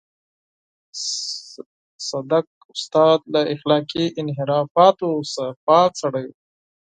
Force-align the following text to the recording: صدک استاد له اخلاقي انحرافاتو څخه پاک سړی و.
صدک 2.09 2.47
استاد 2.75 3.19
له 3.33 3.41
اخلاقي 3.55 4.05
انحرافاتو 4.21 5.09
څخه 5.33 5.51
پاک 5.67 5.91
سړی 6.01 6.25
و. 6.29 6.33